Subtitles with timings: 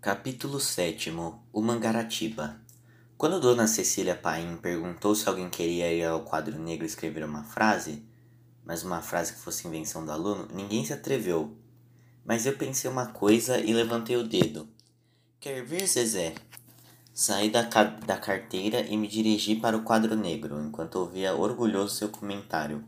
[0.00, 1.10] Capítulo 7
[1.52, 2.60] O Mangaratiba
[3.16, 8.06] Quando Dona Cecília Paim perguntou se alguém queria ir ao quadro negro escrever uma frase,
[8.64, 11.52] mas uma frase que fosse invenção do aluno, ninguém se atreveu.
[12.24, 14.68] Mas eu pensei uma coisa e levantei o dedo.
[15.40, 16.36] Quer ver, Zezé?
[17.12, 21.96] Saí da, ca da carteira e me dirigi para o quadro negro, enquanto ouvia orgulhoso
[21.96, 22.84] seu comentário.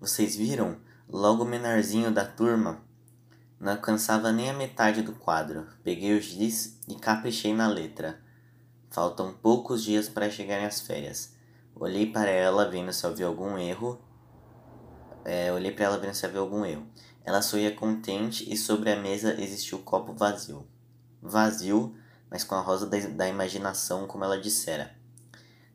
[0.00, 0.78] Vocês viram?
[1.06, 2.85] Logo o menorzinho da turma
[3.58, 5.66] não alcançava nem a metade do quadro.
[5.82, 8.20] Peguei o giz e caprichei na letra.
[8.90, 11.34] Faltam poucos dias para chegarem as férias.
[11.74, 13.98] Olhei para ela vendo se havia algum erro.
[15.24, 16.86] É, olhei para ela vendo se havia algum erro.
[17.24, 20.66] Ela sorria contente e sobre a mesa existia o copo vazio.
[21.20, 21.96] Vazio,
[22.30, 24.94] mas com a rosa da, da imaginação, como ela dissera.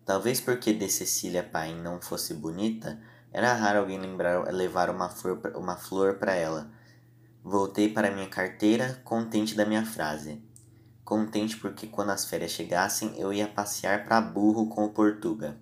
[0.05, 2.99] Talvez porque de Cecília Paim não fosse bonita,
[3.33, 6.69] era raro alguém lembrar levar uma flor, uma flor para ela
[7.43, 10.43] Voltei para minha carteira, contente da minha frase.
[11.03, 15.57] Contente porque quando as férias chegassem eu ia passear para burro com o Portuga.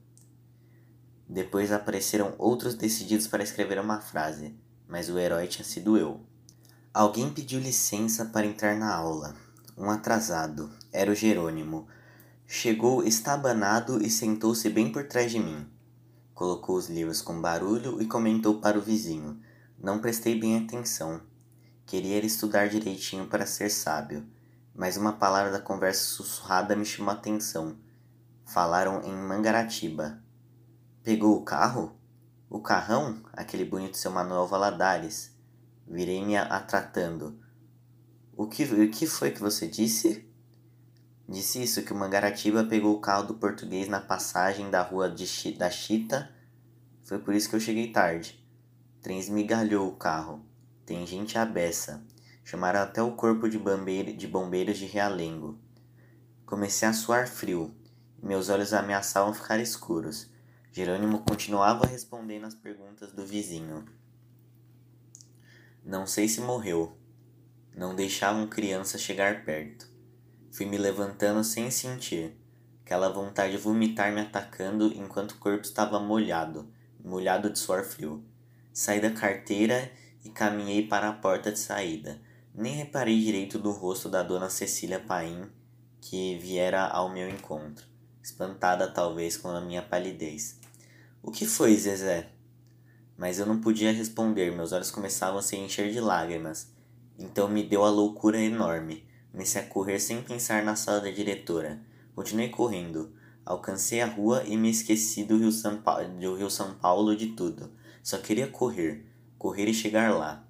[1.27, 6.19] Depois apareceram outros decididos para escrever uma frase, mas o herói tinha sido eu.
[6.93, 9.33] Alguém pediu licença para entrar na aula.
[9.77, 10.69] Um atrasado.
[10.91, 11.87] Era o Jerônimo.
[12.45, 15.65] Chegou estabanado e sentou-se bem por trás de mim.
[16.33, 19.39] Colocou os livros com barulho e comentou para o vizinho.
[19.81, 21.21] Não prestei bem atenção.
[21.89, 24.23] Queria estudar direitinho para ser sábio,
[24.75, 27.79] mas uma palavra da conversa sussurrada me chamou a atenção.
[28.45, 30.21] Falaram em Mangaratiba.
[31.01, 31.99] Pegou o carro?
[32.47, 33.23] O carrão?
[33.33, 35.35] Aquele bonito seu Manuel Valadares.
[35.87, 37.39] Virei-me atratando.
[38.37, 40.31] O que, o que foi que você disse?
[41.27, 45.53] Disse isso, que o Mangaratiba pegou o carro do português na passagem da rua de,
[45.53, 46.29] da Chita.
[47.01, 48.39] Foi por isso que eu cheguei tarde.
[49.01, 50.47] Trem esmigalhou o carro.
[50.89, 52.03] Tem gente à beça.
[52.43, 55.55] Chamaram até o corpo de, bombeiro, de bombeiros de Realengo.
[56.47, 57.71] Comecei a suar frio.
[58.19, 60.31] E meus olhos ameaçavam ficar escuros.
[60.71, 63.85] Jerônimo continuava respondendo às perguntas do vizinho.
[65.85, 66.97] Não sei se morreu.
[67.75, 69.87] Não deixavam criança chegar perto.
[70.51, 72.35] Fui me levantando sem sentir.
[72.83, 76.67] Aquela vontade de vomitar me atacando enquanto o corpo estava molhado,
[76.99, 78.25] molhado de suor frio.
[78.73, 79.91] Saí da carteira
[80.23, 82.19] e caminhei para a porta de saída.
[82.53, 85.49] Nem reparei direito do rosto da dona Cecília Paim,
[86.01, 87.85] que viera ao meu encontro,
[88.21, 90.59] espantada talvez com a minha palidez.
[91.21, 92.29] O que foi, Zezé?
[93.17, 96.71] Mas eu não podia responder, meus olhos começavam a se encher de lágrimas.
[97.17, 99.05] Então me deu a loucura enorme.
[99.31, 101.81] Comecei a correr sem pensar na sala da diretora.
[102.15, 103.13] Continuei correndo.
[103.45, 106.01] Alcancei a rua e me esqueci do Rio São, pa...
[106.03, 107.71] do Rio São Paulo de tudo.
[108.01, 109.05] Só queria correr
[109.39, 110.45] correr e chegar lá.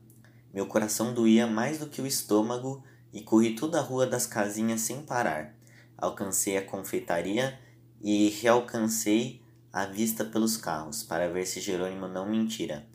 [0.51, 2.83] Meu coração doía mais do que o estômago
[3.13, 5.55] e corri toda a rua das casinhas sem parar.
[5.95, 7.57] Alcancei a confeitaria
[8.01, 12.87] e realcancei a vista pelos carros para ver se Jerônimo não mentira.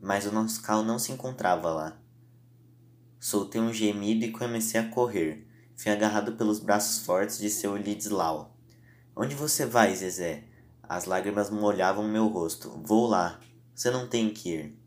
[0.00, 1.98] Mas o nosso carro não se encontrava lá.
[3.18, 5.48] Soltei um gemido e comecei a correr.
[5.74, 8.54] Fui agarrado pelos braços fortes de seu Lidislau.
[9.16, 10.44] Onde você vai, Zezé?
[10.82, 12.68] As lágrimas molhavam meu rosto.
[12.84, 13.40] Vou lá.
[13.74, 14.81] Você não tem que ir.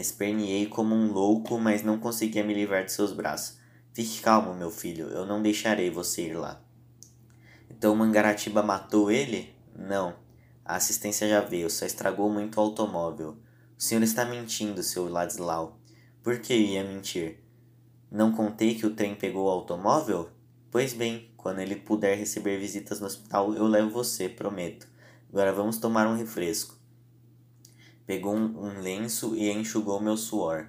[0.00, 3.58] Esperneei como um louco, mas não conseguia me livrar de seus braços.
[3.92, 6.62] Fique calmo, meu filho, eu não deixarei você ir lá.
[7.68, 9.54] Então Mangaratiba matou ele?
[9.76, 10.14] Não.
[10.64, 13.36] A assistência já veio, só estragou muito o automóvel.
[13.76, 15.78] O senhor está mentindo, seu Ladislau.
[16.22, 17.42] Por que ia mentir?
[18.10, 20.30] Não contei que o trem pegou o automóvel?
[20.70, 24.88] Pois bem, quando ele puder receber visitas no hospital, eu levo você, prometo.
[25.28, 26.79] Agora vamos tomar um refresco.
[28.10, 30.66] Pegou um, lenço e enxugou meu suor.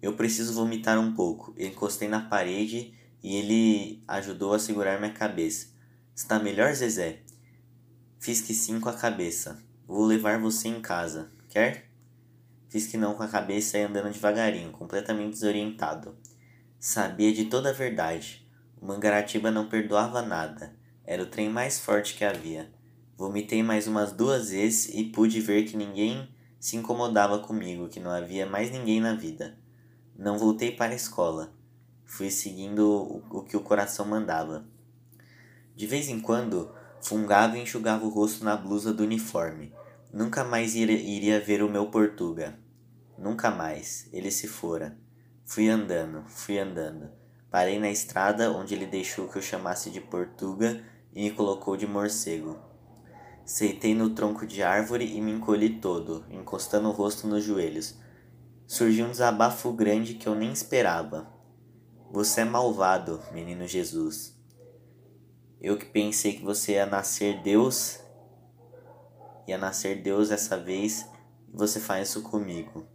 [0.00, 1.52] Eu preciso vomitar um pouco.
[1.58, 5.66] Encostei na parede e ele ajudou a segurar minha cabeça.
[6.14, 7.22] Está melhor, Zezé?
[8.20, 9.60] Fiz que sim com a cabeça.
[9.84, 11.32] Vou levar você em casa.
[11.48, 11.90] Quer?
[12.68, 16.16] Fiz que não com a cabeça e andando devagarinho, completamente desorientado.
[16.78, 18.48] Sabia de toda a verdade.
[18.80, 20.72] O Mangaratiba não perdoava nada.
[21.04, 22.72] Era o trem mais forte que havia.
[23.16, 26.28] Vomitei mais umas duas vezes e pude ver que ninguém
[26.60, 29.58] se incomodava comigo que não havia mais ninguém na vida.
[30.14, 31.54] Não voltei para a escola.
[32.04, 34.66] Fui seguindo o, o que o coração mandava.
[35.74, 36.70] De vez em quando,
[37.00, 39.72] fungava e enxugava o rosto na blusa do uniforme.
[40.12, 42.58] Nunca mais iria, iria ver o meu Portuga.
[43.16, 44.06] Nunca mais.
[44.12, 44.98] Ele se fora.
[45.46, 47.10] Fui andando, fui andando.
[47.50, 50.84] Parei na estrada onde ele deixou que eu chamasse de Portuga
[51.14, 52.69] e me colocou de morcego.
[53.52, 57.96] Seitei no tronco de árvore e me encolhi todo, encostando o rosto nos joelhos.
[58.64, 61.28] Surgiu um desabafo grande que eu nem esperava.
[62.12, 64.40] Você é malvado, menino Jesus.
[65.60, 67.98] Eu que pensei que você ia nascer Deus,
[69.48, 71.04] ia nascer Deus essa vez,
[71.52, 72.86] e você faz isso comigo.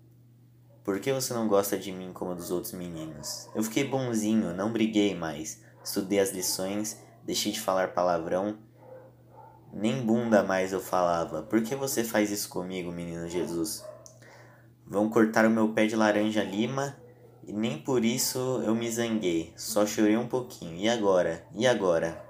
[0.86, 3.50] Por que você não gosta de mim como dos outros meninos?
[3.54, 8.64] Eu fiquei bonzinho, não briguei mais, estudei as lições, deixei de falar palavrão.
[9.73, 11.41] Nem bunda mais eu falava.
[11.44, 13.83] Por que você faz isso comigo, menino Jesus?
[14.88, 16.95] Vão cortar o meu pé de laranja lima
[17.47, 20.77] e nem por isso eu me zanguei, só chorei um pouquinho.
[20.77, 21.45] E agora?
[21.53, 22.23] E agora?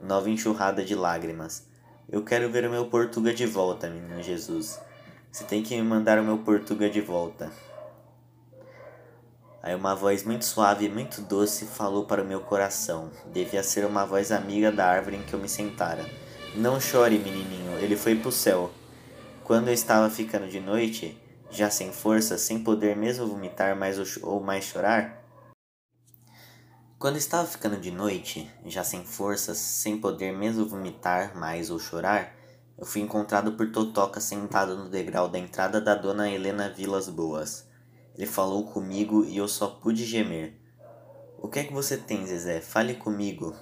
[0.00, 1.68] Nova enxurrada de lágrimas.
[2.08, 4.80] Eu quero ver o meu Portuga de volta, menino Jesus.
[5.30, 7.52] Você tem que me mandar o meu Portuga de volta.
[9.62, 13.10] Aí uma voz muito suave e muito doce falou para o meu coração.
[13.32, 16.04] Devia ser uma voz amiga da árvore em que eu me sentara.
[16.54, 18.72] Não chore, menininho, ele foi pro céu.
[19.44, 21.16] Quando eu estava ficando de noite,
[21.48, 25.24] já sem força, sem poder mesmo vomitar mais ou mais chorar?
[26.98, 32.34] Quando estava ficando de noite, já sem forças, sem poder mesmo vomitar mais ou chorar,
[32.76, 37.68] eu fui encontrado por Totoca sentado no degrau da entrada da dona Helena Vilas Boas.
[38.16, 40.60] Ele falou comigo e eu só pude gemer.
[41.38, 42.60] O que é que você tem, Zezé?
[42.60, 43.56] Fale comigo.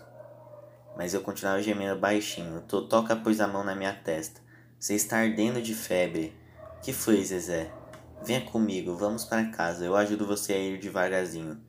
[0.98, 2.60] Mas eu continuava gemendo baixinho.
[2.62, 4.40] Totoca pôs a mão na minha testa.
[4.80, 6.36] Você está ardendo de febre.
[6.82, 7.70] Que foi, Zezé?
[8.24, 9.84] Venha comigo, vamos para casa.
[9.84, 11.62] Eu ajudo você a ir devagarzinho.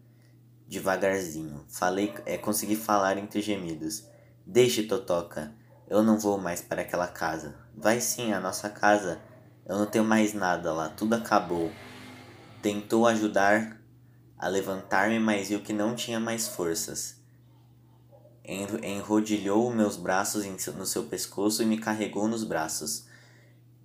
[0.68, 1.64] Devagarzinho.
[1.70, 4.04] Falei, é, consegui falar entre gemidos.
[4.48, 5.54] Deixe, Totoca.
[5.88, 7.56] Eu não vou mais para aquela casa.
[7.78, 9.22] Vai sim, a nossa casa.
[9.64, 11.72] Eu não tenho mais nada lá, tudo acabou.
[12.64, 13.80] Tentou ajudar
[14.40, 17.19] a levantar-me, mas viu que não tinha mais forças.
[18.50, 20.44] Enrodilhou meus braços
[20.76, 23.06] no seu pescoço e me carregou nos braços.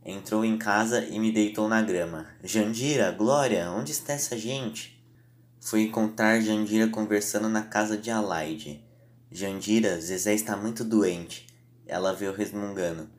[0.02, 2.26] Entrou em casa e me deitou na grama.
[2.43, 4.99] Jandira, Glória, onde está essa gente?
[5.61, 8.82] Fui encontrar Jandira conversando na casa de Alaide.
[9.31, 11.46] Jandira, Zezé está muito doente.
[11.87, 13.11] Ela veio resmungando.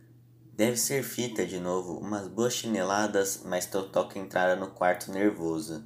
[0.51, 5.85] Deve ser fita de novo, umas boas chineladas, mas Totoca entrara no quarto nervoso.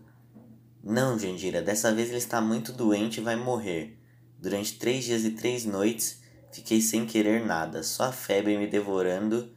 [0.82, 3.99] Não, Jandira, dessa vez ele está muito doente e vai morrer.
[4.42, 9.52] Durante três dias e três noites, fiquei sem querer nada, só a febre me devorando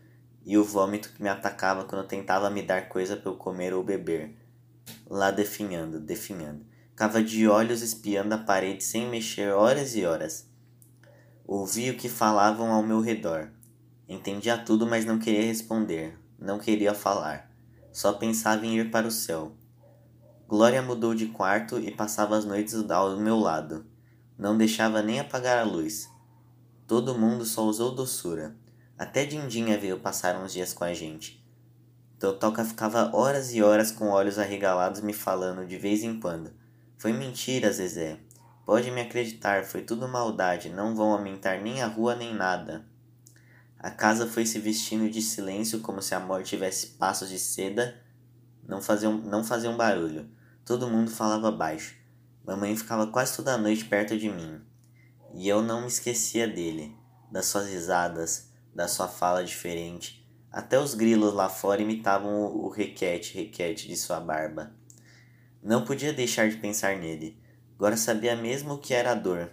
[0.44, 3.84] e o vômito que me atacava quando tentava me dar coisa para eu comer ou
[3.84, 4.36] beber.
[5.08, 6.66] Lá definhando, definhando.
[6.90, 10.48] Ficava de olhos espiando a parede sem mexer horas e horas.
[11.46, 13.52] Ouvi o que falavam ao meu redor.
[14.08, 16.18] Entendia tudo, mas não queria responder.
[16.36, 17.50] Não queria falar.
[17.92, 19.52] Só pensava em ir para o céu.
[20.48, 23.91] Glória mudou de quarto e passava as noites ao meu lado.
[24.42, 26.10] Não deixava nem apagar a luz.
[26.88, 28.56] Todo mundo só usou doçura.
[28.98, 31.46] Até Dindinha veio passar uns dias com a gente.
[32.18, 36.52] Totoca ficava horas e horas com olhos arregalados me falando de vez em quando.
[36.98, 38.18] Foi mentira, Zezé.
[38.66, 42.84] Pode me acreditar, foi tudo maldade, não vão aumentar nem a rua nem nada.
[43.78, 47.96] A casa foi se vestindo de silêncio como se a morte tivesse passos de seda,
[48.66, 50.28] não faziam, não faziam barulho.
[50.64, 52.01] Todo mundo falava baixo.
[52.44, 54.60] Mamãe ficava quase toda noite perto de mim.
[55.34, 56.96] E eu não me esquecia dele,
[57.30, 60.22] das suas risadas, da sua fala diferente.
[60.50, 64.72] Até os grilos lá fora imitavam o, requete, requete de sua barba.
[65.62, 67.40] Não podia deixar de pensar nele.
[67.76, 69.50] Agora sabia mesmo o que era dor.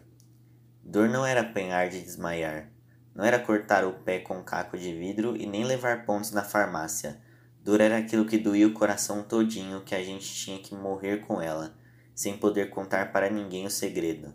[0.84, 2.72] Dor não era apanhar de desmaiar.
[3.16, 6.44] Não era cortar o pé com um caco de vidro e nem levar pontos na
[6.44, 7.22] farmácia.
[7.64, 11.42] Dor era aquilo que doía o coração todinho que a gente tinha que morrer com
[11.42, 11.76] ela,
[12.20, 14.34] sem poder contar para ninguém o segredo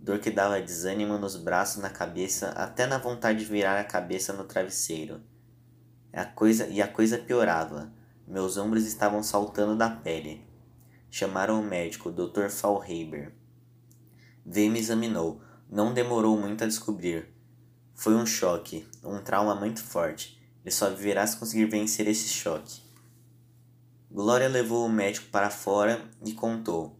[0.00, 4.32] dor que dava desânimo nos braços, na cabeça, até na vontade de virar a cabeça
[4.32, 5.20] no travesseiro.
[6.12, 7.92] A coisa e a coisa piorava.
[8.26, 10.46] Meus ombros estavam saltando da pele.
[11.10, 12.48] Chamaram o médico, o Dr.
[12.48, 13.32] Fallhaber.
[14.44, 15.42] Veio e me examinou.
[15.68, 17.28] Não demorou muito a descobrir.
[17.94, 20.40] Foi um choque, um trauma muito forte.
[20.64, 22.82] Ele só viverá se conseguir vencer esse choque.
[24.10, 26.99] Glória levou o médico para fora e contou.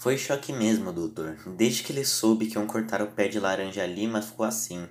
[0.00, 1.36] Foi choque mesmo, doutor.
[1.58, 4.88] Desde que ele soube que iam cortar o pé de laranja lima, ficou assim.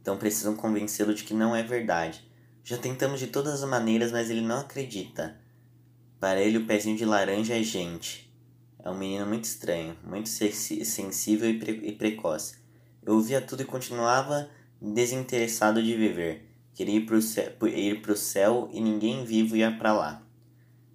[0.00, 2.24] Então precisam convencê-lo de que não é verdade.
[2.62, 5.36] Já tentamos de todas as maneiras, mas ele não acredita.
[6.20, 8.32] Para ele, o pezinho de laranja é gente.
[8.78, 12.54] É um menino muito estranho, muito sensível e, pre e precoce.
[13.04, 14.48] Eu ouvia tudo e continuava
[14.80, 16.48] desinteressado de viver.
[16.72, 20.22] Queria ir para o céu e ninguém vivo ia para lá.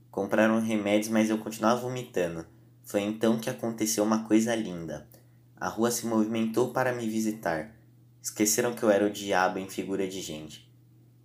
[0.10, 2.48] Compraram remédios, mas eu continuava vomitando.
[2.90, 5.08] Foi então que aconteceu uma coisa linda.
[5.56, 7.76] A rua se movimentou para me visitar.
[8.20, 10.68] Esqueceram que eu era o diabo em figura de gente.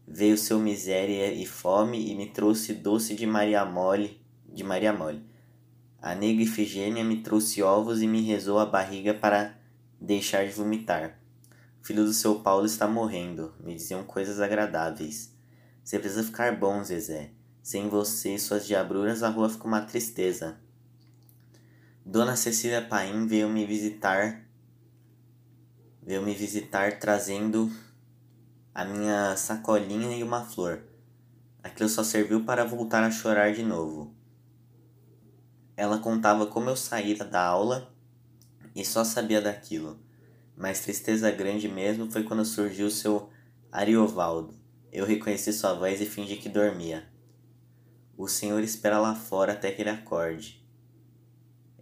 [0.06, 5.25] Veio seu miséria e fome e me trouxe doce de Maria Mole, de Maria Mole.
[6.02, 9.56] A negra Ifigênia me trouxe ovos e me rezou a barriga para
[9.99, 11.18] deixar de vomitar.
[11.83, 15.35] O filho do seu Paulo está morrendo, me diziam coisas agradáveis.
[15.83, 17.30] Você precisa ficar bom, Zezé.
[17.62, 20.62] Sem você e suas diabruras, a rua fica uma tristeza.
[22.07, 24.45] Dona Cecília Paim veio me visitar.
[26.03, 27.73] Veio me visitar trazendo
[28.75, 30.85] a minha sacolinha e uma flor.
[31.63, 34.15] Aquilo só serviu para voltar a chorar de novo.
[35.75, 37.91] Ela contava como eu saíra da aula
[38.77, 39.99] e só sabia daquilo.
[40.55, 43.31] Mas tristeza grande mesmo foi quando surgiu seu
[43.73, 44.55] Ariovaldo.
[44.93, 47.09] Eu reconheci sua voz e fingi que dormia.
[48.15, 50.63] O senhor espera lá fora até que ele acorde.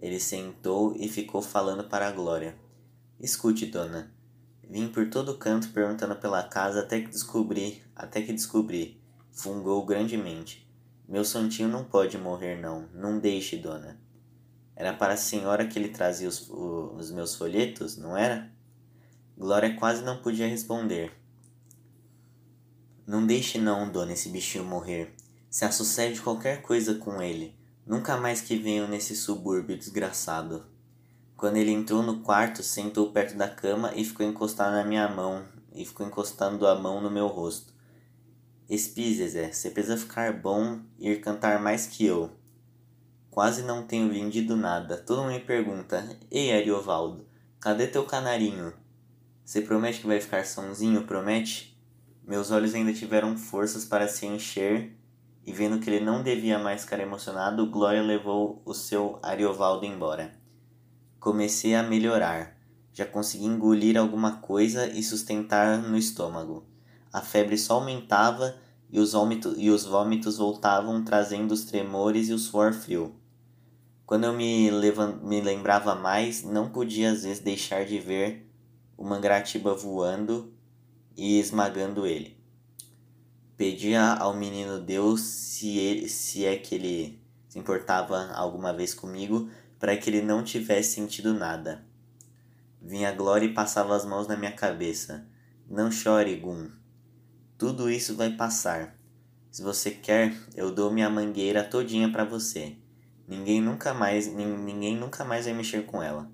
[0.02, 2.54] Ele sentou e ficou falando para a Glória.
[3.18, 4.12] Escute, dona.
[4.68, 9.00] Vim por todo canto perguntando pela casa até que descobri, até que descobri
[9.32, 10.68] fungou grandemente.
[11.08, 12.88] Meu santinho não pode morrer, não.
[12.92, 13.98] Não deixe, dona.
[14.76, 18.50] Era para a senhora que ele trazia os, os meus folhetos, não era?
[19.36, 21.12] Glória quase não podia responder.
[23.06, 25.14] Não deixe não, dona, esse bichinho morrer.
[25.50, 27.54] Se sucede qualquer coisa com ele,
[27.86, 30.64] nunca mais que venham nesse subúrbio desgraçado.
[31.36, 35.44] Quando ele entrou no quarto, sentou perto da cama e ficou encostado na minha mão,
[35.74, 37.72] e ficou encostando a mão no meu rosto.
[38.68, 42.30] Espi, Zezé, você precisa ficar bom e ir cantar mais que eu.
[43.28, 44.96] Quase não tenho vendido nada.
[44.96, 47.26] Todo mundo me pergunta: Ei, Ariovaldo,
[47.58, 48.72] cadê teu canarinho?
[49.44, 51.76] Você promete que vai ficar sonzinho, promete?
[52.24, 54.96] Meus olhos ainda tiveram forças para se encher
[55.44, 60.32] e vendo que ele não devia mais ficar emocionado, Glória levou o seu Ariovaldo embora.
[61.18, 62.56] Comecei a melhorar.
[62.92, 66.66] Já consegui engolir alguma coisa e sustentar no estômago.
[67.12, 68.56] A febre só aumentava
[68.90, 73.14] e os, vômitos, e os vômitos voltavam trazendo os tremores e o suor frio.
[74.04, 74.70] Quando eu me,
[75.22, 78.46] me lembrava mais, não podia às vezes deixar de ver
[78.96, 80.52] o mangratiba voando
[81.16, 82.41] e esmagando ele.
[83.56, 89.50] Pedia ao menino Deus se, ele, se é que ele se importava alguma vez comigo,
[89.78, 91.84] para que ele não tivesse sentido nada.
[92.80, 95.26] Vinha Glória e passava as mãos na minha cabeça.
[95.68, 96.70] Não chore, Gum.
[97.58, 98.96] Tudo isso vai passar.
[99.50, 102.76] Se você quer, eu dou minha mangueira todinha para você.
[103.28, 106.30] Ninguém nunca mais, ninguém nunca mais vai mexer com ela.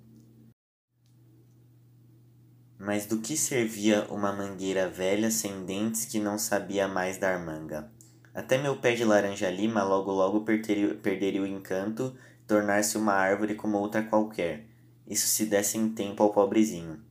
[2.79, 7.91] Mas do que servia uma mangueira velha sem dentes que não sabia mais dar manga?
[8.33, 12.17] Até meu pé de laranja lima logo logo perderia, perderia o encanto,
[12.47, 14.65] tornar-se uma árvore como outra qualquer.
[15.05, 17.03] Isso se desse em tempo ao pobrezinho.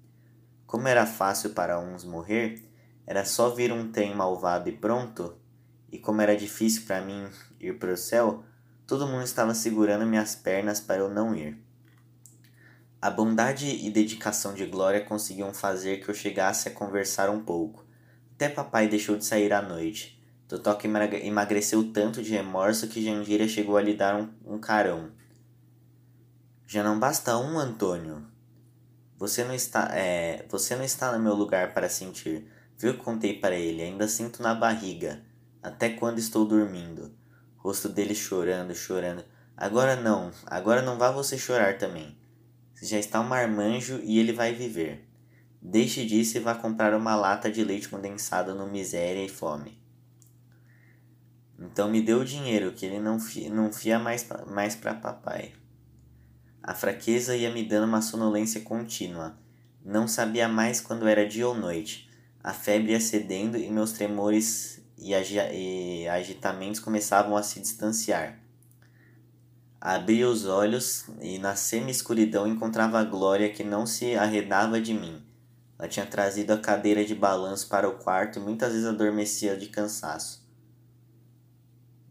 [0.66, 2.64] Como era fácil para uns morrer,
[3.06, 5.36] era só vir um trem malvado e pronto,
[5.92, 7.28] e como era difícil para mim
[7.60, 8.42] ir para o céu,
[8.86, 11.67] todo mundo estava segurando minhas pernas para eu não ir.
[13.00, 17.86] A bondade e dedicação de Glória conseguiam fazer que eu chegasse a conversar um pouco.
[18.34, 20.20] Até papai deixou de sair à noite.
[20.48, 25.12] Totoca emagreceu tanto de remorso que Jandira chegou a lhe dar um, um carão.
[26.66, 28.26] Já não basta um, Antônio.
[29.18, 32.52] Você não está, é, você não está no meu lugar para sentir.
[32.78, 35.24] Viu que contei para ele, ainda sinto na barriga,
[35.62, 37.16] até quando estou dormindo.
[37.58, 39.24] Rosto dele chorando, chorando.
[39.56, 42.18] Agora não, agora não vá você chorar também.
[42.82, 45.08] Já está um marmanjo e ele vai viver.
[45.62, 49.78] Deixe disso e vá comprar uma lata de leite condensado no miséria e fome.
[51.60, 55.54] Então me dê o dinheiro, que ele não fia, não fia mais, mais para papai.
[56.62, 59.38] A fraqueza ia me dando uma sonolência contínua.
[59.84, 62.10] Não sabia mais quando era dia ou noite.
[62.44, 68.40] A febre ia cedendo e meus tremores e, e agitamentos começavam a se distanciar.
[69.80, 75.24] Abri os olhos e na semi-escuridão encontrava a Glória que não se arredava de mim.
[75.78, 79.68] Ela tinha trazido a cadeira de balanço para o quarto e muitas vezes adormecia de
[79.68, 80.46] cansaço.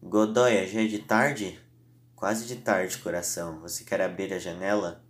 [0.01, 1.61] Godoya, já é de tarde?
[2.15, 3.61] Quase de tarde, coração.
[3.61, 5.05] Você quer abrir a janela?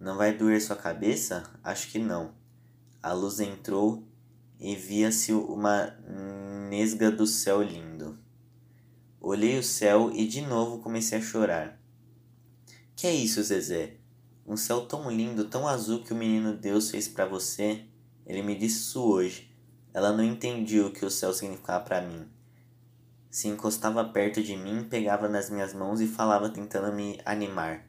[0.00, 1.44] Não vai doer sua cabeça?
[1.62, 2.34] Acho que não.
[3.00, 4.02] A luz entrou
[4.58, 5.94] e via-se uma
[6.68, 7.87] nesga do céu lindo.
[9.30, 11.78] Olhei o céu e de novo comecei a chorar.
[12.96, 13.98] Que é isso, Zezé?
[14.46, 17.84] Um céu tão lindo, tão azul que o menino Deus fez para você.
[18.24, 19.54] Ele me disse isso hoje.
[19.92, 22.26] Ela não entendia o que o céu significava para mim.
[23.30, 27.86] Se encostava perto de mim, pegava nas minhas mãos e falava tentando me animar.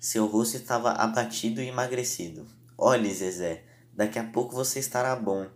[0.00, 2.48] Seu rosto estava abatido e emagrecido.
[2.76, 3.62] Olhe, Zezé,
[3.92, 5.46] Daqui a pouco você estará bom,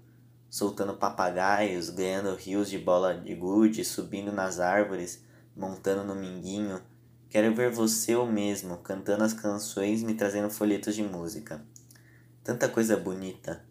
[0.51, 5.25] soltando papagaios, ganhando rios de bola de gude, subindo nas árvores,
[5.55, 6.81] montando no minguinho.
[7.29, 11.63] Quero ver você o mesmo, cantando as canções, me trazendo folhetos de música.
[12.43, 13.63] Tanta coisa bonita.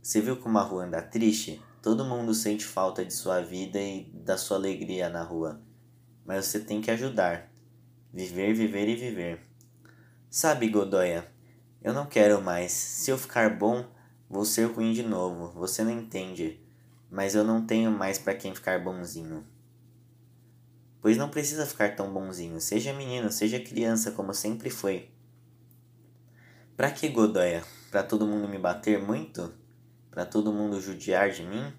[0.00, 1.60] Você viu como a rua anda triste?
[1.82, 5.60] Todo mundo sente falta de sua vida e da sua alegria na rua.
[6.24, 7.50] Mas você tem que ajudar.
[8.12, 9.40] Viver, viver e viver.
[10.28, 11.26] Sabe, Godoya,
[11.82, 12.70] eu não quero mais.
[12.70, 13.84] Se eu ficar bom,
[14.30, 15.50] vou ser ruim de novo.
[15.58, 16.60] Você não entende.
[17.10, 19.44] Mas eu não tenho mais para quem ficar bonzinho.
[21.02, 22.60] Pois não precisa ficar tão bonzinho.
[22.60, 25.10] Seja menino, seja criança, como sempre foi.
[26.76, 27.64] Pra que, Godoya?
[27.90, 29.52] Pra todo mundo me bater muito?
[30.10, 31.72] Pra todo mundo judiar de mim?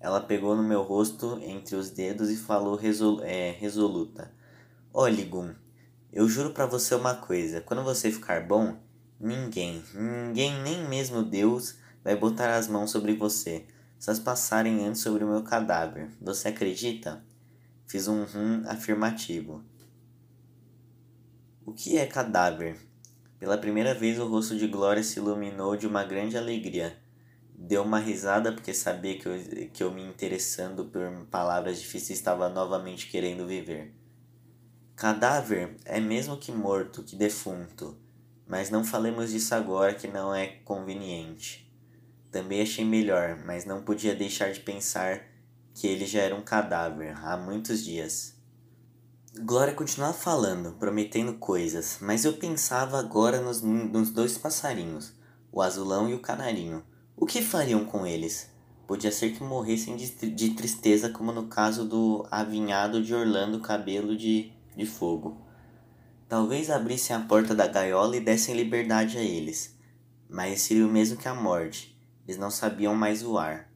[0.00, 4.32] Ela pegou no meu rosto entre os dedos e falou resol é, resoluta.
[4.94, 5.54] Olhe, Gum,
[6.10, 7.60] eu juro para você uma coisa.
[7.60, 8.76] Quando você ficar bom,
[9.20, 13.66] ninguém, ninguém, nem mesmo Deus, vai botar as mãos sobre você.
[13.98, 16.08] Se as passarem antes sobre o meu cadáver.
[16.20, 17.22] Você acredita?
[17.86, 19.62] Fiz um rum afirmativo.
[21.66, 22.78] O que é cadáver?
[23.38, 26.98] Pela primeira vez o rosto de Glória se iluminou de uma grande alegria.
[27.54, 32.48] Deu uma risada porque sabia que eu, que eu me interessando por palavras difíceis estava
[32.48, 33.94] novamente querendo viver.
[34.96, 37.96] Cadáver é mesmo que morto, que defunto,
[38.46, 41.69] mas não falemos disso agora que não é conveniente.
[42.30, 45.22] Também achei melhor, mas não podia deixar de pensar
[45.74, 48.34] que ele já era um cadáver há muitos dias.
[49.38, 55.12] Glória continuava falando, prometendo coisas, mas eu pensava agora nos, nos dois passarinhos,
[55.52, 56.84] o azulão e o canarinho.
[57.16, 58.50] O que fariam com eles?
[58.86, 64.16] Podia ser que morressem de, de tristeza, como no caso do avinhado de Orlando Cabelo
[64.16, 65.40] de, de Fogo.
[66.28, 69.76] Talvez abrissem a porta da gaiola e dessem liberdade a eles,
[70.28, 71.89] mas seria o mesmo que a morte.
[72.30, 73.70] Eles não sabiam mais voar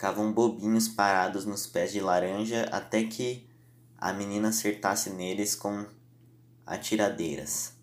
[0.00, 3.46] ficavam bobinhos parados nos pés de laranja até que
[3.98, 5.84] a menina acertasse neles com
[6.64, 7.74] atiradeiras.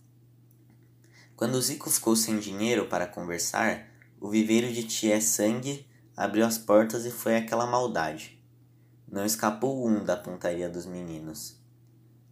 [1.36, 3.86] Quando Zico ficou sem dinheiro para conversar,
[4.20, 8.44] o viveiro de Tia Sangue abriu as portas e foi aquela maldade.
[9.08, 11.56] Não escapou um da pontaria dos meninos.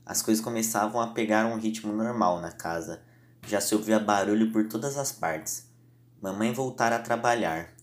[0.04, 3.04] As coisas começavam a pegar um ritmo normal na casa.
[3.46, 5.75] Já se ouvia barulho por todas as partes.
[6.22, 7.74] Mamãe voltara a trabalhar.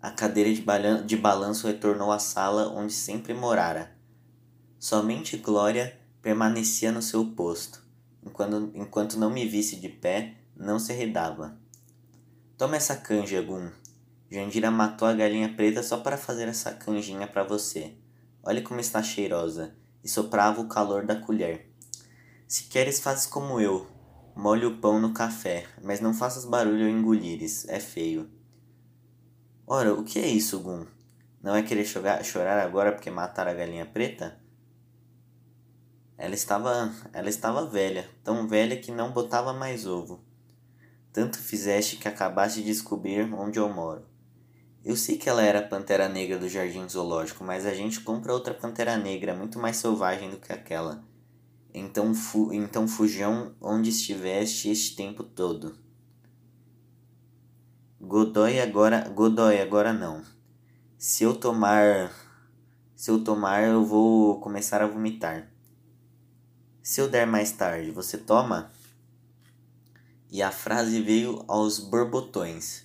[0.00, 3.96] A cadeira de, balan de balanço retornou à sala onde sempre morara.
[4.78, 7.82] Somente Glória permanecia no seu posto.
[8.24, 11.58] Enquanto, enquanto não me visse de pé, não se arredava.
[12.56, 13.70] Toma essa canja, Gum.
[14.30, 17.94] Jandira matou a galinha preta só para fazer essa canjinha para você.
[18.42, 19.74] Olha como está cheirosa.
[20.04, 21.72] E soprava o calor da colher.
[22.46, 23.86] Se queres, fazes como eu.
[24.40, 28.30] Molhe o pão no café, mas não faças barulho ao engolires, é feio.
[29.66, 30.86] Ora, o que é isso, Gum?
[31.42, 34.38] Não é querer chorar, agora porque mataram a galinha preta?
[36.16, 40.24] Ela estava, ela estava velha, tão velha que não botava mais ovo.
[41.12, 44.06] Tanto fizeste que acabaste de descobrir onde eu moro.
[44.84, 48.32] Eu sei que ela era a pantera negra do jardim zoológico, mas a gente compra
[48.32, 51.07] outra pantera negra muito mais selvagem do que aquela.
[51.72, 55.76] Então, fu então fujam onde estiveste este tempo todo.
[58.00, 60.22] Godoy agora, Godoy agora não.
[60.96, 62.12] Se eu tomar,
[62.96, 65.50] se eu tomar, eu vou começar a vomitar.
[66.82, 68.72] Se eu der mais tarde, você toma?
[70.30, 72.84] E a frase veio aos borbotões,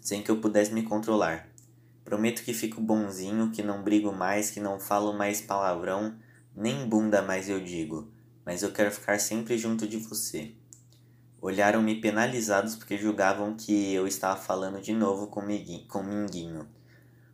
[0.00, 1.48] sem que eu pudesse me controlar.
[2.04, 6.16] Prometo que fico bonzinho, que não brigo mais, que não falo mais palavrão,
[6.54, 8.13] nem bunda mais eu digo,
[8.44, 10.52] mas eu quero ficar sempre junto de você.
[11.40, 15.42] Olharam-me penalizados porque julgavam que eu estava falando de novo com,
[15.88, 16.68] com Minguinho.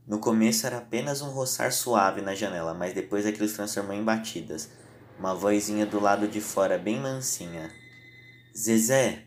[0.07, 4.03] No começo era apenas um roçar suave na janela, mas depois aquilo se transformou em
[4.03, 4.69] batidas.
[5.19, 7.71] Uma vozinha do lado de fora, bem mansinha.
[8.57, 9.27] Zezé!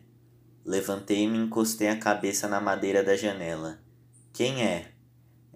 [0.65, 3.79] Levantei e encostei a cabeça na madeira da janela.
[4.33, 4.91] Quem é?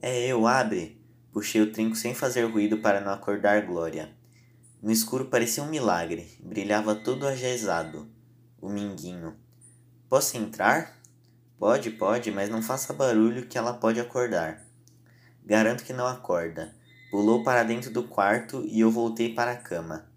[0.02, 1.02] É eu, abre!
[1.32, 4.17] Puxei o trinco sem fazer ruído para não acordar Glória.
[4.82, 8.08] No escuro parecia um milagre, brilhava todo ajesado
[8.62, 9.36] o minguinho.
[10.10, 10.98] Posso entrar?
[11.60, 14.64] Pode, pode, mas não faça barulho que ela pode acordar.
[15.46, 16.76] Garanto que não acorda.
[17.10, 20.10] Pulou para dentro do quarto e eu voltei para a cama.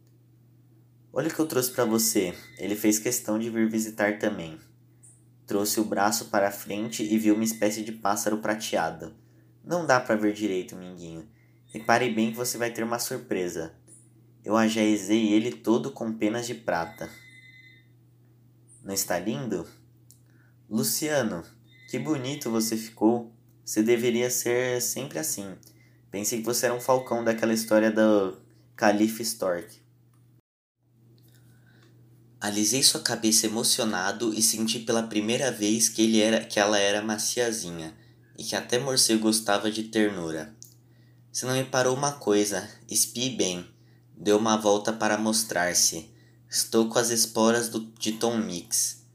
[1.12, 2.34] Olha o que eu trouxe para você.
[2.58, 4.58] Ele fez questão de vir visitar também.
[5.46, 9.14] Trouxe o braço para a frente e viu uma espécie de pássaro prateado.
[9.64, 11.28] Não dá para ver direito, minguinho.
[11.66, 13.74] Repare bem que você vai ter uma surpresa.
[14.44, 17.10] Eu ajaezei ele todo com penas de prata.
[18.82, 19.66] Não está lindo?
[20.68, 21.44] Luciano,
[21.90, 23.32] que bonito você ficou.
[23.64, 25.54] Você deveria ser sempre assim.
[26.10, 28.38] Pensei que você era um falcão daquela história do
[28.74, 29.78] Calife Stork.
[32.40, 37.02] Alisei sua cabeça emocionado e senti pela primeira vez que, ele era, que ela era
[37.02, 37.94] maciazinha
[38.38, 40.56] e que até morcego gostava de ternura.
[41.30, 43.68] Se não reparou uma coisa, espie bem.
[44.22, 46.10] Deu uma volta para mostrar-se.
[46.46, 49.06] Estou com as esporas do, de Tom Mix,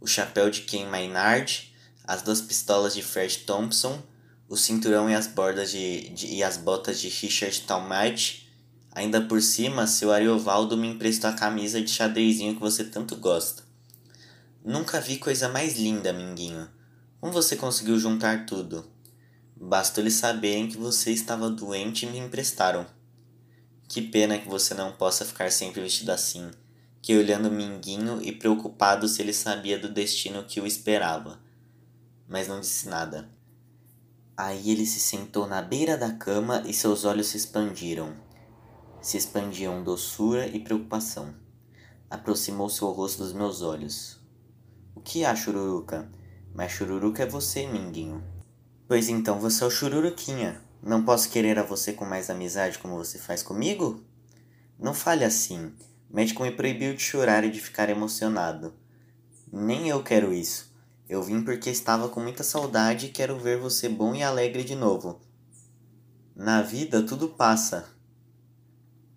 [0.00, 4.02] o chapéu de Ken Maynard, as duas pistolas de Fred Thompson,
[4.48, 8.48] o cinturão e as bordas de, de e as botas de Richard Talmadge.
[8.92, 13.62] Ainda por cima, seu Ariovaldo me emprestou a camisa de xadrezinho que você tanto gosta.
[14.64, 16.66] Nunca vi coisa mais linda, Minguinho.
[17.20, 18.90] Como você conseguiu juntar tudo?
[19.54, 22.95] Bastou eles saberem que você estava doente e me emprestaram.
[23.88, 26.50] Que pena que você não possa ficar sempre vestido assim,
[27.00, 31.38] que olhando Minguinho e preocupado se ele sabia do destino que o esperava.
[32.28, 33.30] Mas não disse nada.
[34.36, 38.12] Aí ele se sentou na beira da cama e seus olhos se expandiram.
[39.00, 41.32] Se expandiam doçura e preocupação.
[42.10, 44.18] Aproximou-se o rosto dos meus olhos.
[44.94, 46.10] O que há, Chururuca?
[46.52, 48.22] Mas Chururuca é você, Minguinho.
[48.88, 50.60] Pois então você é o Chururuquinha.
[50.86, 54.04] Não posso querer a você com mais amizade como você faz comigo?
[54.78, 55.74] Não fale assim.
[56.08, 58.72] O médico me proibiu de chorar e de ficar emocionado.
[59.52, 60.72] Nem eu quero isso.
[61.08, 64.76] Eu vim porque estava com muita saudade e quero ver você bom e alegre de
[64.76, 65.20] novo.
[66.36, 67.88] Na vida tudo passa.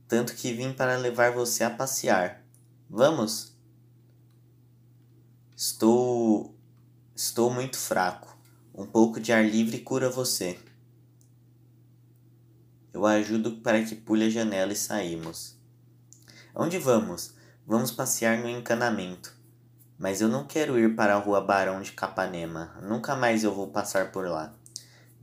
[0.08, 2.43] Tanto que vim para levar você a passear.
[2.89, 3.55] Vamos?
[5.55, 6.58] Estou.
[7.15, 8.36] Estou muito fraco.
[8.73, 10.58] Um pouco de ar livre cura você.
[12.93, 15.56] Eu ajudo para que pule a janela e saímos.
[16.56, 17.34] Onde vamos?
[17.65, 19.34] Vamos passear no encanamento.
[19.97, 22.71] Mas eu não quero ir para a rua Barão de Capanema.
[22.82, 24.56] Nunca mais eu vou passar por lá.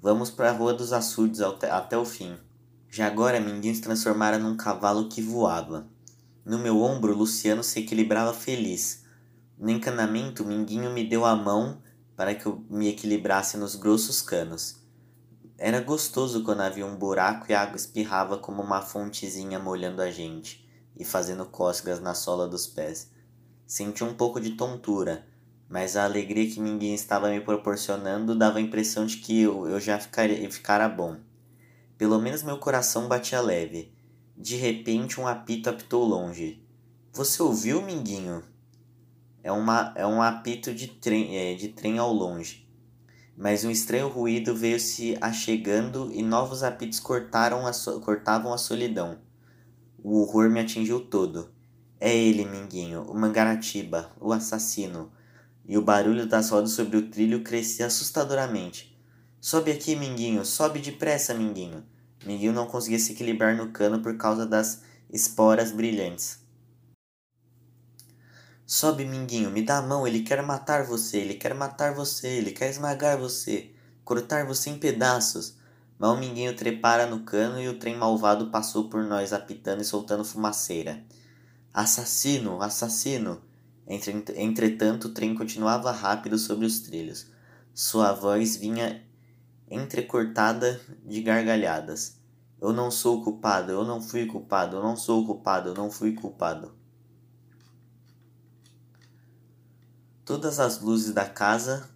[0.00, 2.38] Vamos para a Rua dos Açudes até o fim.
[2.88, 5.88] Já agora Mindinho se transformara num cavalo que voava.
[6.44, 9.04] No meu ombro, Luciano se equilibrava feliz.
[9.58, 11.82] No encanamento, Minguinho me deu a mão
[12.14, 14.85] para que eu me equilibrasse nos grossos canos.
[15.58, 20.10] Era gostoso quando havia um buraco e a água espirrava como uma fontezinha molhando a
[20.10, 23.10] gente e fazendo cócegas na sola dos pés.
[23.66, 25.26] Senti um pouco de tontura,
[25.66, 29.80] mas a alegria que ninguém estava me proporcionando dava a impressão de que eu, eu
[29.80, 31.16] já ficaria, ficara bom.
[31.96, 33.94] Pelo menos meu coração batia leve.
[34.36, 36.62] De repente, um apito apitou longe.
[37.14, 38.44] Você ouviu, Minguinho?
[39.42, 42.65] É, uma, é um apito de trem, é, de trem ao longe.
[43.36, 48.56] Mas um estranho ruído veio se achegando e novos apitos cortaram a so, cortavam a
[48.56, 49.18] solidão.
[50.02, 51.50] O horror me atingiu todo.
[52.00, 55.12] É ele, Minguinho, o Mangaratiba, o assassino.
[55.66, 58.98] E o barulho das rodas sobre o trilho crescia assustadoramente.
[59.38, 61.84] Sobe aqui, Minguinho, sobe depressa, Minguinho.
[62.24, 66.45] Minguinho não conseguia se equilibrar no cano por causa das esporas brilhantes.
[68.68, 72.50] Sobe, Minguinho, me dá a mão, ele quer matar você, ele quer matar você, ele
[72.50, 73.70] quer esmagar você,
[74.04, 75.56] cortar você em pedaços.
[75.96, 79.84] Mas o Minguinho trepara no cano e o trem malvado passou por nós apitando e
[79.84, 81.04] soltando fumaceira.
[81.72, 82.60] Assassino!
[82.60, 83.40] Assassino!
[83.86, 87.28] Entretanto, o trem continuava rápido sobre os trilhos.
[87.72, 89.00] Sua voz vinha
[89.70, 92.16] entrecortada de gargalhadas.
[92.60, 96.14] Eu não sou culpado, eu não fui culpado, eu não sou culpado, eu não fui
[96.14, 96.75] culpado.
[100.26, 101.88] Todas as luzes da casa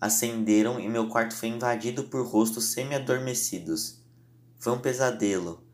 [0.00, 4.04] acenderam e meu quarto foi invadido por rostos semi-adormecidos.
[4.56, 5.66] Foi um pesadelo.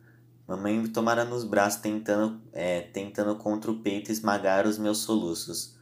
[0.48, 5.76] Mamãe me tomara nos braços, tentando, é, tentando contra o peito esmagar os meus soluços.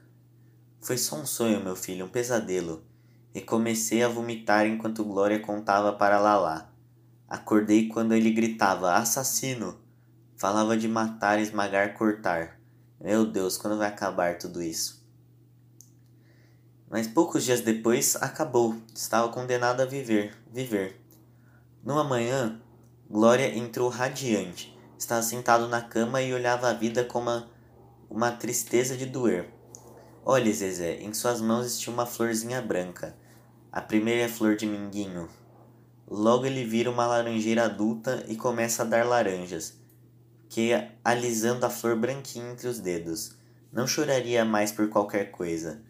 [0.80, 2.82] Foi só um sonho, meu filho, um pesadelo.
[3.32, 6.72] E comecei a vomitar enquanto Glória contava para Lalá.
[7.28, 9.78] Acordei quando ele gritava: Assassino!
[10.36, 12.60] Falava de matar, esmagar, cortar.
[13.00, 14.99] Meu Deus, quando vai acabar tudo isso?
[16.90, 18.76] Mas poucos dias depois acabou.
[18.92, 21.00] Estava condenado a viver, viver.
[21.84, 22.60] Numa manhã,
[23.08, 24.76] Glória entrou radiante.
[24.98, 27.48] Estava sentado na cama e olhava a vida com uma,
[28.10, 29.48] uma tristeza de doer.
[30.24, 33.16] Olhe, Zezé, em suas mãos existia uma florzinha branca.
[33.72, 35.28] A primeira é flor de minguinho.
[36.08, 39.74] Logo ele vira uma laranjeira adulta e começa a dar laranjas,
[40.48, 40.70] que
[41.04, 43.36] alisando a flor branquinha entre os dedos.
[43.72, 45.80] Não choraria mais por qualquer coisa.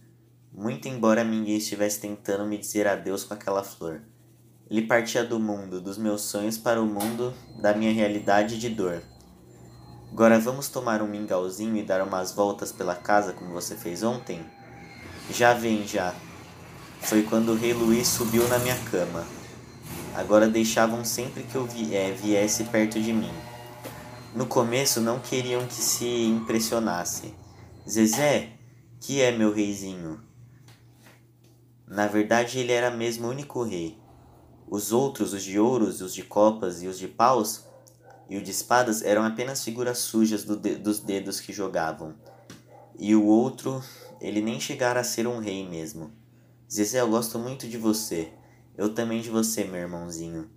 [0.53, 4.03] Muito embora ninguém estivesse tentando me dizer adeus com aquela flor.
[4.69, 9.03] Ele partia do mundo dos meus sonhos para o mundo da minha realidade de dor.
[10.13, 14.45] Agora vamos tomar um mingauzinho e dar umas voltas pela casa como você fez ontem?
[15.31, 16.15] Já vem, já.
[17.01, 19.25] Foi quando o rei Luís subiu na minha cama.
[20.15, 23.33] Agora deixavam sempre que eu vi, é, viesse perto de mim.
[24.35, 27.35] No começo não queriam que se impressionasse.
[27.89, 28.53] Zezé,
[29.01, 30.30] que é meu reizinho?
[31.91, 33.99] Na verdade, ele era mesmo o único rei.
[34.69, 37.65] Os outros, os de ouros, os de copas e os de paus
[38.29, 42.15] e o de espadas, eram apenas figuras sujas do de dos dedos que jogavam.
[42.97, 43.83] E o outro,
[44.21, 46.13] ele nem chegara a ser um rei mesmo.
[46.73, 48.33] Zezé, eu gosto muito de você.
[48.79, 50.49] Eu também de você, meu irmãozinho.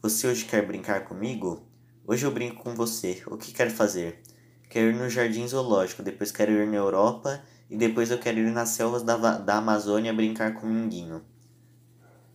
[0.00, 1.62] Você hoje quer brincar comigo?
[2.06, 3.22] Hoje eu brinco com você.
[3.26, 4.22] O que quer fazer?
[4.70, 8.50] Quero ir no jardim zoológico, depois quero ir na Europa e depois eu quero ir
[8.50, 11.22] nas selvas da, da Amazônia brincar com o minguinho.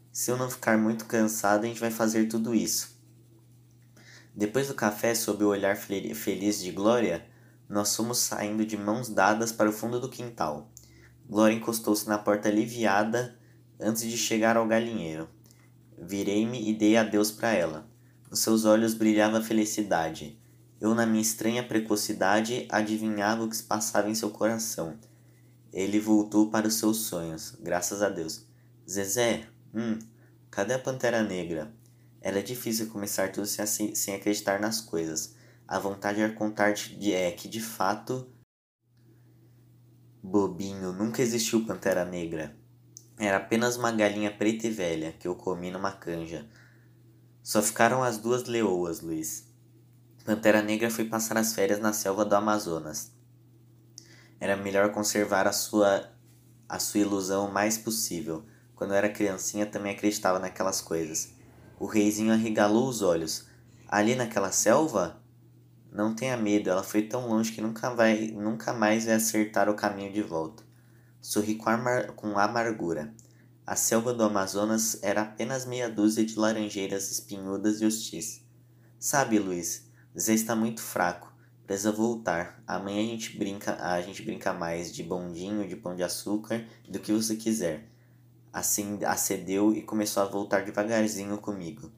[0.10, 2.98] Se eu não ficar muito cansado, a gente vai fazer tudo isso.
[4.34, 7.26] Depois do café, sob o olhar feliz de Glória,
[7.68, 10.72] nós fomos saindo de mãos dadas para o fundo do quintal.
[11.28, 13.38] Glória encostou-se na porta aliviada
[13.78, 15.28] antes de chegar ao galinheiro.
[15.98, 17.86] Virei-me e dei adeus para ela.
[18.30, 20.40] Nos seus olhos brilhava felicidade.
[20.80, 24.98] Eu, na minha estranha precocidade, adivinhava o que se passava em seu coração.
[25.76, 28.46] Ele voltou para os seus sonhos, graças a Deus.
[28.90, 30.00] Zezé, hum,
[30.50, 31.70] cadê a pantera negra?
[32.22, 35.36] Era difícil começar tudo sem, sem acreditar nas coisas.
[35.68, 38.26] A vontade era contar de, é que, de fato,
[40.24, 42.56] bobinho, nunca existiu pantera negra.
[43.20, 46.50] Era apenas uma galinha preta e velha que eu comi numa canja.
[47.44, 49.54] Só ficaram as duas leoas, Luiz.
[50.24, 53.15] Pantera Negra foi passar as férias na selva do Amazonas.
[54.40, 56.12] Era melhor conservar a sua
[56.68, 58.44] a sua ilusão o mais possível.
[58.76, 61.34] Quando eu era criancinha também acreditava naquelas coisas.
[61.80, 63.48] O reizinho arregalou os olhos.
[63.88, 65.22] Ali naquela selva?
[65.92, 69.76] Não tenha medo, ela foi tão longe que nunca vai, nunca mais vai acertar o
[69.76, 70.64] caminho de volta.
[71.22, 73.14] Sorri com, amar, com amargura.
[73.66, 78.46] A selva do Amazonas era apenas meia dúzia de laranjeiras espinhudas e hostis.
[79.00, 81.35] Sabe, Luiz, Zé está muito fraco.
[81.66, 82.64] Precisa voltar.
[82.68, 87.00] Amanhã a gente brinca, a gente brinca mais de bondinho, de pão de açúcar, do
[87.00, 87.90] que você quiser.
[88.54, 91.92] Assim acedeu e começou a voltar devagarzinho comigo.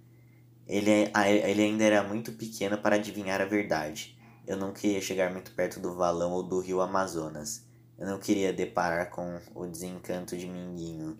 [0.65, 1.12] Ele,
[1.43, 4.17] ele ainda era muito pequeno para adivinhar a verdade.
[4.45, 7.65] Eu não queria chegar muito perto do valão ou do rio Amazonas.
[7.97, 11.17] Eu não queria deparar com o desencanto de Minguinho.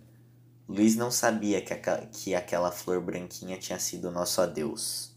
[0.67, 1.73] Luiz não sabia que,
[2.12, 5.16] que aquela flor branquinha tinha sido nosso adeus.